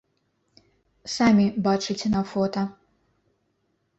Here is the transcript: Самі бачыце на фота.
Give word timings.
Самі 1.15 1.45
бачыце 1.69 2.07
на 2.15 2.21
фота. 2.31 2.63